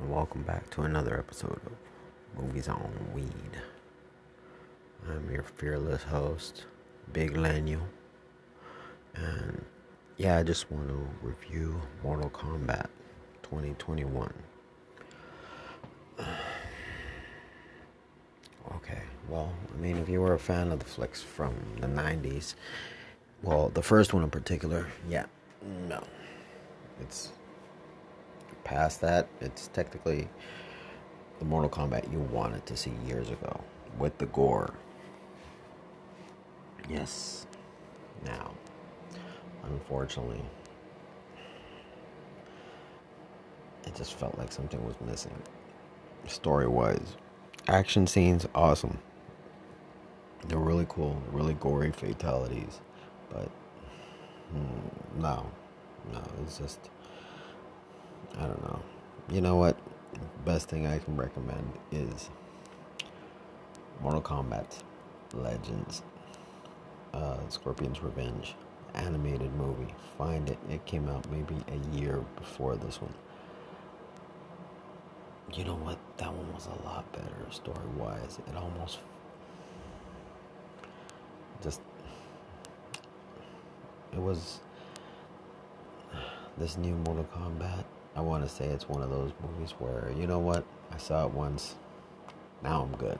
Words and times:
and 0.00 0.10
welcome 0.10 0.42
back 0.42 0.68
to 0.70 0.82
another 0.82 1.18
episode 1.18 1.60
of 1.66 2.42
Movies 2.42 2.68
on 2.68 2.92
Weed. 3.14 3.60
I'm 5.08 5.30
your 5.30 5.42
fearless 5.42 6.02
host, 6.02 6.64
Big 7.12 7.36
Laniel, 7.36 7.82
and 9.14 9.64
yeah, 10.16 10.38
I 10.38 10.42
just 10.42 10.70
want 10.70 10.88
to 10.88 11.08
review 11.22 11.80
Mortal 12.02 12.30
Kombat 12.30 12.86
2021. 13.42 14.32
Okay, 18.76 19.02
well, 19.28 19.52
I 19.74 19.76
mean, 19.78 19.98
if 19.98 20.08
you 20.08 20.22
were 20.22 20.32
a 20.32 20.38
fan 20.38 20.72
of 20.72 20.78
the 20.78 20.86
flicks 20.86 21.22
from 21.22 21.54
the 21.80 21.86
90s, 21.86 22.54
well, 23.42 23.68
the 23.68 23.82
first 23.82 24.14
one 24.14 24.22
in 24.22 24.30
particular, 24.30 24.86
yeah, 25.06 25.26
no. 25.86 26.02
It's 26.98 27.30
past 28.64 29.00
that, 29.02 29.28
it's 29.40 29.68
technically 29.68 30.28
the 31.38 31.44
Mortal 31.44 31.70
Kombat 31.70 32.10
you 32.12 32.18
wanted 32.18 32.64
to 32.66 32.76
see 32.76 32.92
years 33.06 33.30
ago 33.30 33.60
with 33.98 34.16
the 34.18 34.26
gore. 34.26 34.74
Yes. 36.88 37.46
Now, 38.24 38.52
unfortunately, 39.64 40.42
it 43.86 43.94
just 43.94 44.14
felt 44.14 44.38
like 44.38 44.52
something 44.52 44.84
was 44.84 44.94
missing. 45.04 45.34
Story 46.26 46.66
wise, 46.66 47.16
action 47.68 48.06
scenes, 48.06 48.46
awesome. 48.54 48.98
They're 50.48 50.58
really 50.58 50.86
cool, 50.88 51.20
really 51.32 51.54
gory 51.54 51.90
fatalities, 51.90 52.80
but 53.30 53.50
mm, 54.54 55.20
no, 55.20 55.50
no, 56.12 56.22
it's 56.42 56.58
just 56.58 56.90
I 58.38 58.42
don't 58.42 58.62
know. 58.62 58.80
You 59.30 59.40
know 59.40 59.56
what? 59.56 59.76
Best 60.44 60.68
thing 60.68 60.86
I 60.86 60.98
can 60.98 61.16
recommend 61.16 61.72
is 61.90 62.30
Mortal 64.02 64.22
Kombat 64.22 64.82
Legends, 65.32 66.02
uh, 67.12 67.38
Scorpion's 67.48 68.02
Revenge 68.02 68.54
animated 68.94 69.52
movie. 69.54 69.92
Find 70.18 70.48
it. 70.48 70.58
It 70.70 70.84
came 70.86 71.08
out 71.08 71.28
maybe 71.30 71.56
a 71.68 71.98
year 71.98 72.24
before 72.36 72.76
this 72.76 73.00
one. 73.00 73.14
You 75.52 75.64
know 75.64 75.76
what? 75.76 75.98
That 76.18 76.32
one 76.32 76.52
was 76.52 76.66
a 76.66 76.84
lot 76.84 77.10
better 77.12 77.34
story 77.50 77.86
wise. 77.96 78.38
It 78.46 78.56
almost 78.56 78.98
just 81.62 81.80
it 84.12 84.20
was 84.20 84.60
this 86.58 86.76
new 86.76 86.94
Mortal 86.94 87.26
Kombat 87.34 87.84
I 88.16 88.20
want 88.20 88.44
to 88.44 88.48
say 88.48 88.66
it's 88.66 88.88
one 88.88 89.02
of 89.02 89.10
those 89.10 89.32
movies 89.42 89.74
where, 89.78 90.10
you 90.16 90.26
know 90.26 90.38
what, 90.38 90.64
I 90.92 90.98
saw 90.98 91.26
it 91.26 91.32
once, 91.32 91.74
now 92.62 92.82
I'm 92.82 92.96
good. 92.96 93.18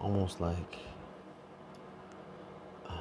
Almost 0.00 0.40
like. 0.40 0.78
Uh, 2.88 2.92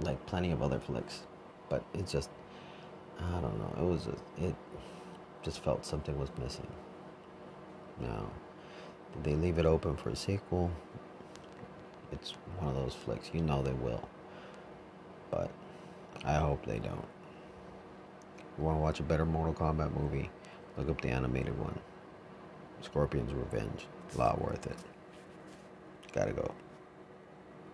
like 0.00 0.24
plenty 0.26 0.50
of 0.50 0.62
other 0.62 0.80
flicks, 0.80 1.22
but 1.68 1.84
it 1.94 2.08
just. 2.08 2.30
I 3.18 3.40
don't 3.40 3.58
know. 3.58 3.74
It 3.78 3.88
was. 3.88 4.04
Just, 4.04 4.22
it 4.38 4.54
just 5.44 5.60
felt 5.60 5.86
something 5.86 6.18
was 6.18 6.30
missing. 6.42 6.66
Now, 8.00 8.26
they 9.22 9.34
leave 9.34 9.58
it 9.58 9.66
open 9.66 9.96
for 9.96 10.08
a 10.10 10.16
sequel? 10.16 10.70
It's 12.10 12.32
one 12.58 12.74
of 12.74 12.82
those 12.82 12.94
flicks. 12.94 13.30
You 13.32 13.42
know 13.42 13.62
they 13.62 13.72
will. 13.72 14.08
But 15.30 15.50
I 16.24 16.34
hope 16.34 16.64
they 16.66 16.78
don't 16.78 17.06
you 18.58 18.64
want 18.64 18.76
to 18.76 18.82
watch 18.82 19.00
a 19.00 19.02
better 19.02 19.24
Mortal 19.24 19.54
Kombat 19.54 19.98
movie, 19.98 20.30
look 20.76 20.88
up 20.88 21.00
the 21.00 21.08
animated 21.08 21.58
one. 21.58 21.78
Scorpion's 22.80 23.32
Revenge. 23.32 23.86
A 24.14 24.18
lot 24.18 24.40
worth 24.40 24.66
it. 24.66 24.76
Gotta 26.12 26.32
go. 26.32 26.54